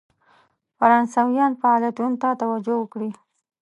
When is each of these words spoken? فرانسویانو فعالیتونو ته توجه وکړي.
فرانسویانو 0.77 1.59
فعالیتونو 1.61 2.15
ته 2.21 2.29
توجه 2.41 2.75
وکړي. 2.79 3.09